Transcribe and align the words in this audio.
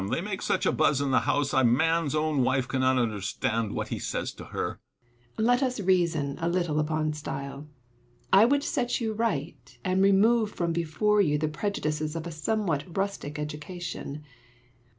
They 0.09 0.19
make 0.21 0.41
such 0.41 0.65
a 0.65 0.71
buzz 0.71 0.99
in 0.99 1.11
the 1.11 1.19
house, 1.29 1.53
a 1.53 1.63
man's 1.63 2.15
own 2.15 2.41
wife 2.43 2.67
cannot 2.67 2.97
understand 2.97 3.73
what 3.75 3.89
he 3.89 3.99
says 3.99 4.31
to 4.33 4.45
her. 4.45 4.79
Seneca. 5.35 5.41
Let 5.43 5.61
us 5.61 5.79
reason 5.79 6.37
a 6.41 6.49
little 6.49 6.79
upon 6.79 7.13
style. 7.13 7.67
I 8.33 8.45
would 8.45 8.63
set 8.63 8.99
you 8.99 9.13
right, 9.13 9.77
and 9.83 10.01
remove 10.01 10.53
from 10.53 10.73
before 10.73 11.21
you 11.21 11.37
the 11.37 11.47
prejudices 11.49 12.15
of 12.15 12.25
a 12.25 12.31
somewhat 12.31 12.97
rustic 12.97 13.37
education. 13.37 14.23